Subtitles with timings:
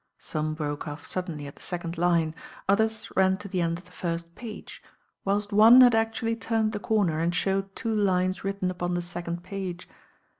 [0.17, 2.33] Some broke off suddenly at the second line,
[2.67, 4.81] others ran to the end of the first page,
[5.23, 9.43] whilst one had actually turned the comer and showed two lines written upon the second
[9.43, 9.87] page.